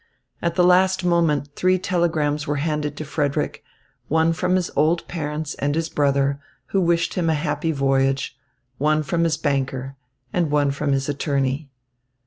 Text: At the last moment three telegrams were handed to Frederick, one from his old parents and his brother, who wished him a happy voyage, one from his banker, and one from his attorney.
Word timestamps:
At 0.41 0.55
the 0.55 0.63
last 0.63 1.05
moment 1.05 1.49
three 1.55 1.77
telegrams 1.77 2.47
were 2.47 2.55
handed 2.55 2.97
to 2.97 3.05
Frederick, 3.05 3.63
one 4.07 4.33
from 4.33 4.55
his 4.55 4.71
old 4.75 5.07
parents 5.07 5.53
and 5.59 5.75
his 5.75 5.89
brother, 5.89 6.39
who 6.69 6.81
wished 6.81 7.13
him 7.13 7.29
a 7.29 7.35
happy 7.35 7.71
voyage, 7.71 8.35
one 8.79 9.03
from 9.03 9.25
his 9.25 9.37
banker, 9.37 9.95
and 10.33 10.49
one 10.49 10.71
from 10.71 10.91
his 10.93 11.07
attorney. 11.07 11.69